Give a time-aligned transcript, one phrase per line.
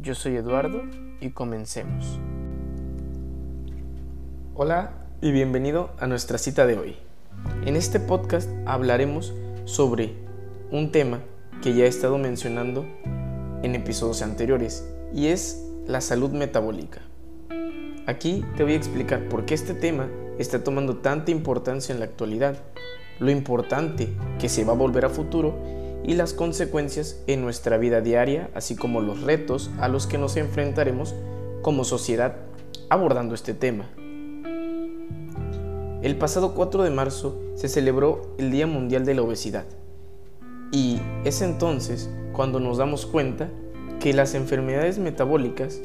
[0.00, 0.82] Yo soy Eduardo
[1.20, 2.18] y comencemos.
[4.54, 6.96] Hola y bienvenido a nuestra cita de hoy.
[7.66, 9.34] En este podcast hablaremos
[9.66, 10.14] sobre
[10.70, 11.20] un tema
[11.62, 12.86] que ya he estado mencionando
[13.62, 17.02] en episodios anteriores y es la salud metabólica.
[18.06, 22.06] Aquí te voy a explicar por qué este tema está tomando tanta importancia en la
[22.06, 22.56] actualidad,
[23.20, 24.08] lo importante
[24.40, 28.76] que se va a volver a futuro y las consecuencias en nuestra vida diaria, así
[28.76, 31.14] como los retos a los que nos enfrentaremos
[31.62, 32.36] como sociedad
[32.88, 33.88] abordando este tema.
[36.02, 39.64] El pasado 4 de marzo se celebró el Día Mundial de la Obesidad
[40.72, 43.48] y es entonces cuando nos damos cuenta
[44.00, 45.80] que las enfermedades metabólicas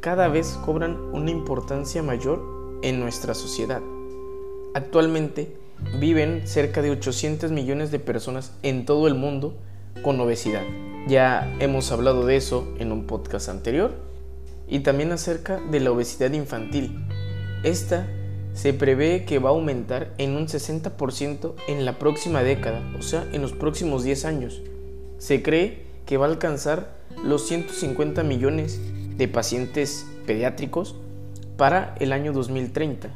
[0.00, 3.80] cada vez cobran una importancia mayor en nuestra sociedad.
[4.74, 5.56] Actualmente
[5.98, 9.54] viven cerca de 800 millones de personas en todo el mundo
[10.02, 10.62] con obesidad.
[11.08, 13.92] Ya hemos hablado de eso en un podcast anterior
[14.68, 17.04] y también acerca de la obesidad infantil.
[17.62, 18.06] Esta
[18.54, 23.26] se prevé que va a aumentar en un 60% en la próxima década, o sea,
[23.32, 24.62] en los próximos 10 años.
[25.18, 28.80] Se cree que va a alcanzar los 150 millones
[29.16, 30.96] de pacientes pediátricos
[31.56, 33.10] para el año 2030.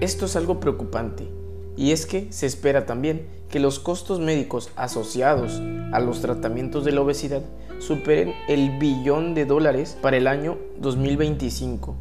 [0.00, 1.37] Esto es algo preocupante
[1.78, 5.62] y es que se espera también que los costos médicos asociados
[5.92, 7.42] a los tratamientos de la obesidad
[7.78, 11.94] superen el billón de dólares para el año 2025.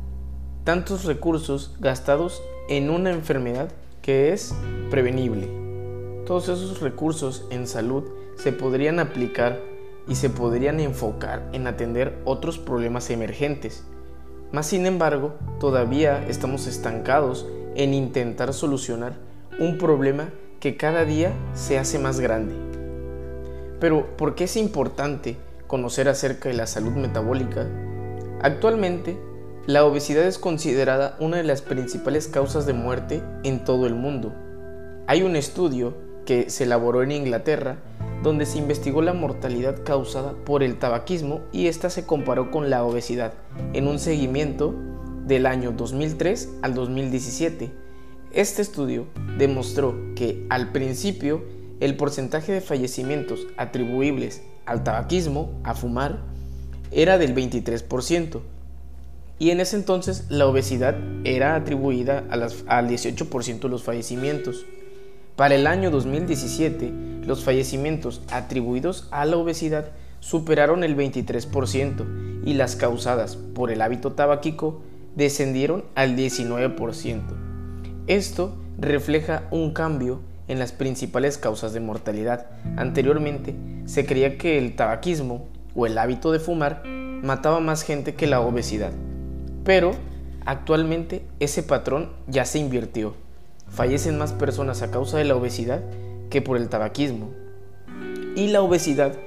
[0.64, 4.56] Tantos recursos gastados en una enfermedad que es
[4.90, 5.48] prevenible.
[6.26, 8.04] Todos esos recursos en salud
[8.36, 9.62] se podrían aplicar
[10.08, 13.84] y se podrían enfocar en atender otros problemas emergentes.
[14.52, 19.27] Más sin embargo, todavía estamos estancados en intentar solucionar
[19.60, 22.56] un problema que cada día se hace más grande.
[23.80, 25.38] Pero, ¿por qué es importante
[25.68, 27.68] conocer acerca de la salud metabólica?
[28.42, 29.18] Actualmente,
[29.66, 34.34] la obesidad es considerada una de las principales causas de muerte en todo el mundo.
[35.08, 35.94] Hay un estudio
[36.26, 37.78] que se elaboró en Inglaterra
[38.24, 42.84] donde se investigó la mortalidad causada por el tabaquismo y esta se comparó con la
[42.84, 43.34] obesidad
[43.74, 44.74] en un seguimiento
[45.26, 47.87] del año 2003 al 2017
[48.34, 49.08] este estudio
[49.38, 51.44] demostró que al principio
[51.80, 56.20] el porcentaje de fallecimientos atribuibles al tabaquismo, a fumar,
[56.92, 58.42] era del 23%,
[59.40, 64.66] y en ese entonces la obesidad era atribuida al 18% de los fallecimientos.
[65.36, 66.92] Para el año 2017,
[67.24, 74.14] los fallecimientos atribuidos a la obesidad superaron el 23% y las causadas por el hábito
[74.14, 74.82] tabaquico
[75.16, 77.47] descendieron al 19%.
[78.08, 82.48] Esto refleja un cambio en las principales causas de mortalidad.
[82.78, 83.54] Anteriormente
[83.86, 88.40] se creía que el tabaquismo o el hábito de fumar mataba más gente que la
[88.40, 88.94] obesidad,
[89.66, 89.92] pero
[90.46, 93.14] actualmente ese patrón ya se invirtió.
[93.68, 95.82] Fallecen más personas a causa de la obesidad
[96.30, 97.32] que por el tabaquismo.
[98.38, 99.18] Y la obesidad,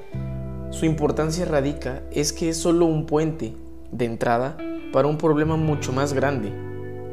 [0.71, 3.55] su importancia radica es que es solo un puente
[3.93, 4.57] de entrada
[4.91, 6.51] para un problema mucho más grande.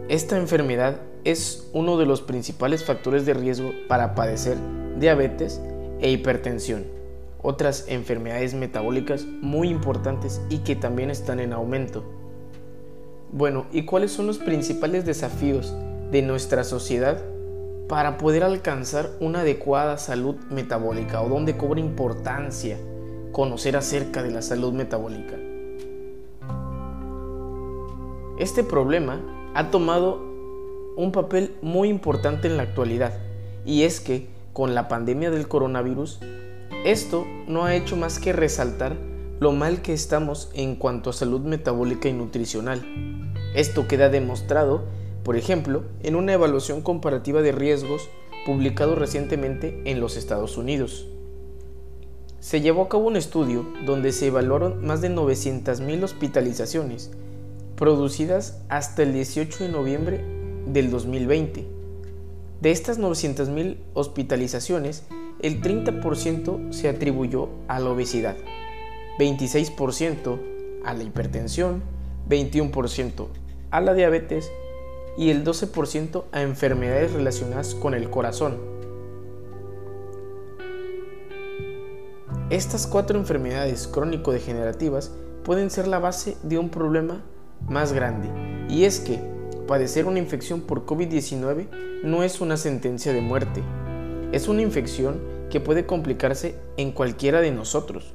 [0.08, 4.58] Esta enfermedad es uno de los principales factores de riesgo para padecer
[4.98, 5.62] diabetes
[6.00, 6.86] e hipertensión,
[7.42, 12.06] otras enfermedades metabólicas muy importantes y que también están en aumento.
[13.30, 15.76] Bueno, ¿y cuáles son los principales desafíos
[16.12, 17.22] de nuestra sociedad
[17.90, 22.78] para poder alcanzar una adecuada salud metabólica o dónde cobra importancia
[23.34, 25.36] conocer acerca de la salud metabólica?
[28.40, 30.27] Este problema ha tomado
[30.98, 33.14] un papel muy importante en la actualidad
[33.66, 36.20] y es que con la pandemia del coronavirus,
[36.84, 38.98] esto no ha hecho más que resaltar
[39.40, 42.84] lo mal que estamos en cuanto a salud metabólica y nutricional.
[43.54, 44.86] Esto queda demostrado,
[45.24, 48.10] por ejemplo, en una evaluación comparativa de riesgos
[48.48, 51.06] publicado recientemente en los Estados Unidos.
[52.40, 57.12] Se llevó a cabo un estudio donde se evaluaron más de 900.000 hospitalizaciones
[57.76, 60.37] producidas hasta el 18 de noviembre
[60.74, 61.68] del 2020.
[62.62, 65.04] De estas 900.000 hospitalizaciones,
[65.42, 68.36] el 30% se atribuyó a la obesidad,
[69.20, 70.40] 26%
[70.84, 71.84] a la hipertensión,
[72.30, 73.28] 21%
[73.70, 74.52] a la diabetes
[75.18, 78.58] y el 12% a enfermedades relacionadas con el corazón.
[82.50, 85.12] Estas cuatro enfermedades crónico-degenerativas
[85.44, 87.24] pueden ser la base de un problema
[87.68, 88.30] más grande,
[88.70, 89.37] y es que
[89.68, 91.68] padecer una infección por COVID-19
[92.04, 93.62] no es una sentencia de muerte,
[94.32, 95.20] es una infección
[95.50, 98.14] que puede complicarse en cualquiera de nosotros,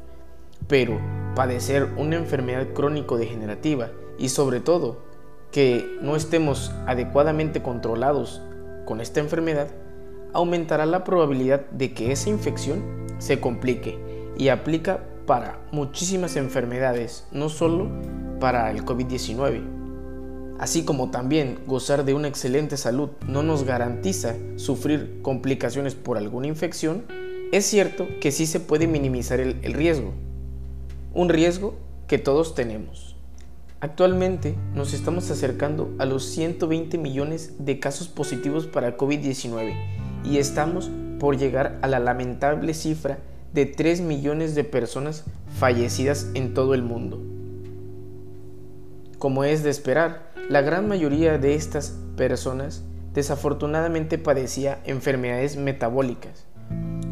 [0.66, 0.99] pero
[1.37, 5.04] padecer una enfermedad crónico-degenerativa y sobre todo
[5.50, 8.40] que no estemos adecuadamente controlados
[8.87, 9.69] con esta enfermedad,
[10.32, 13.99] aumentará la probabilidad de que esa infección se complique
[14.37, 17.88] y aplica para muchísimas enfermedades, no solo
[18.40, 19.81] para el COVID-19.
[20.62, 26.47] Así como también gozar de una excelente salud no nos garantiza sufrir complicaciones por alguna
[26.47, 27.03] infección,
[27.50, 30.12] es cierto que sí se puede minimizar el, riesgo.
[31.14, 31.75] Un riesgo
[32.06, 33.17] que todos tenemos.
[33.81, 39.75] Actualmente nos estamos acercando a los 120 millones de casos positivos para COVID-19
[40.25, 43.19] y estamos por llegar a la lamentable cifra
[43.53, 45.25] de 3 millones de personas
[45.59, 47.20] fallecidas en todo el mundo.
[49.19, 52.82] Como es de esperar, la gran mayoría de estas personas
[53.14, 56.46] desafortunadamente padecía enfermedades metabólicas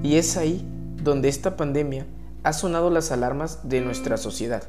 [0.03, 0.67] y es ahí
[1.03, 2.07] donde esta pandemia
[2.43, 4.65] ha sonado las alarmas de nuestra sociedad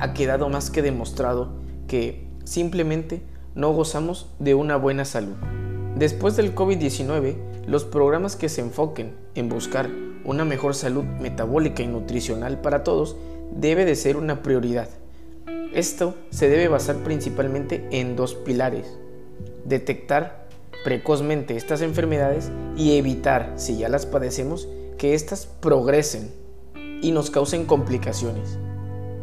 [0.00, 1.50] ha quedado más que demostrado
[1.86, 3.22] que simplemente
[3.54, 5.34] no gozamos de una buena salud.
[5.96, 7.36] Después del COVID-19,
[7.66, 9.90] los programas que se enfoquen en buscar
[10.24, 13.16] una mejor salud metabólica y nutricional para todos
[13.52, 14.88] debe de ser una prioridad.
[15.74, 18.86] Esto se debe basar principalmente en dos pilares.
[19.64, 20.48] Detectar
[20.82, 26.32] precozmente estas enfermedades y evitar, si ya las padecemos, que éstas progresen
[27.02, 28.58] y nos causen complicaciones.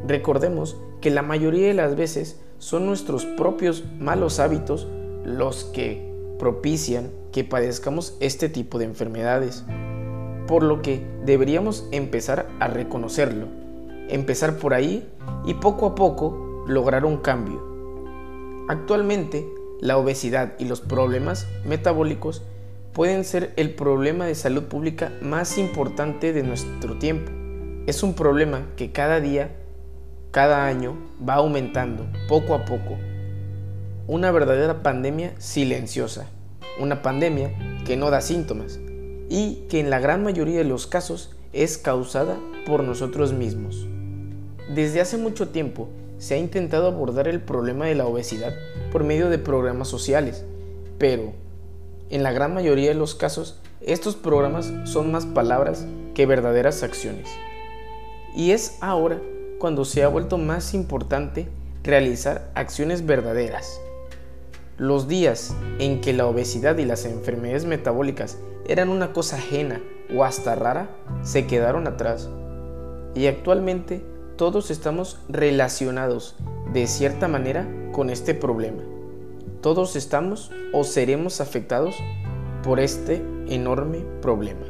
[0.08, 4.88] Recordemos que la mayoría de las veces son nuestros propios malos hábitos
[5.26, 9.64] los que propician que padezcamos este tipo de enfermedades,
[10.48, 13.48] por lo que deberíamos empezar a reconocerlo,
[14.10, 15.08] empezar por ahí
[15.46, 17.62] y poco a poco lograr un cambio.
[18.68, 19.46] Actualmente,
[19.82, 22.44] la obesidad y los problemas metabólicos
[22.94, 27.32] pueden ser el problema de salud pública más importante de nuestro tiempo.
[27.88, 29.52] Es un problema que cada día
[30.32, 30.98] cada año
[31.28, 32.98] va aumentando poco a poco.
[34.08, 36.28] Una verdadera pandemia silenciosa,
[36.78, 37.54] una pandemia
[37.86, 38.80] que no da síntomas
[39.30, 43.88] y que en la gran mayoría de los casos es causada por nosotros mismos.
[44.74, 48.54] Desde hace mucho tiempo se ha intentado abordar el problema de la obesidad
[48.92, 50.44] por medio de programas sociales,
[50.98, 51.34] pero
[52.10, 55.86] en la gran mayoría de los casos estos programas son más palabras
[56.16, 57.30] que verdaderas acciones.
[58.36, 59.22] Y es ahora
[59.60, 61.48] cuando se ha vuelto más importante
[61.84, 63.80] realizar acciones verdaderas.
[64.78, 69.80] Los días en que la obesidad y las enfermedades metabólicas eran una cosa ajena
[70.16, 70.90] o hasta rara
[71.22, 72.30] se quedaron atrás.
[73.14, 74.04] Y actualmente
[74.38, 76.36] todos estamos relacionados
[76.74, 78.84] de cierta manera con este problema.
[79.62, 81.96] Todos estamos o seremos afectados
[82.62, 84.66] por este enorme problema.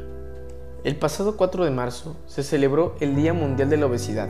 [0.84, 4.28] El pasado 4 de marzo se celebró el Día Mundial de la Obesidad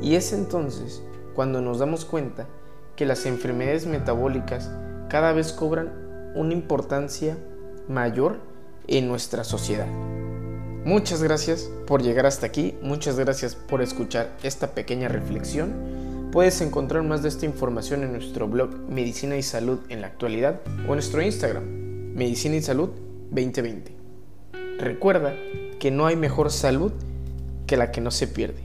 [0.00, 1.02] y es entonces
[1.34, 2.46] cuando nos damos cuenta
[2.94, 4.70] que las enfermedades metabólicas
[5.08, 7.36] cada vez cobran una importancia
[7.88, 8.38] mayor
[8.86, 9.88] en nuestra sociedad.
[10.86, 16.28] Muchas gracias por llegar hasta aquí, muchas gracias por escuchar esta pequeña reflexión.
[16.30, 20.60] Puedes encontrar más de esta información en nuestro blog Medicina y Salud en la actualidad
[20.64, 21.64] o en nuestro Instagram,
[22.14, 22.90] Medicina y Salud
[23.32, 23.96] 2020.
[24.78, 25.34] Recuerda
[25.80, 26.92] que no hay mejor salud
[27.66, 28.62] que la que no se pierde.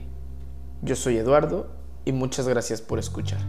[0.80, 1.72] Yo soy Eduardo
[2.04, 3.40] y muchas gracias por escuchar.